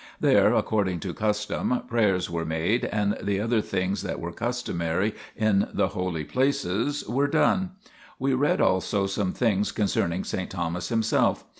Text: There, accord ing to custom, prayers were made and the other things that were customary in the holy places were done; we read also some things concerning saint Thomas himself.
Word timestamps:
There, 0.19 0.55
accord 0.55 0.89
ing 0.89 0.99
to 1.01 1.13
custom, 1.13 1.83
prayers 1.87 2.27
were 2.27 2.43
made 2.43 2.85
and 2.85 3.15
the 3.21 3.39
other 3.39 3.61
things 3.61 4.01
that 4.01 4.19
were 4.19 4.31
customary 4.31 5.13
in 5.35 5.67
the 5.71 5.89
holy 5.89 6.23
places 6.23 7.07
were 7.07 7.27
done; 7.27 7.73
we 8.17 8.33
read 8.33 8.61
also 8.61 9.05
some 9.05 9.31
things 9.31 9.71
concerning 9.71 10.23
saint 10.23 10.49
Thomas 10.49 10.89
himself. 10.89 11.43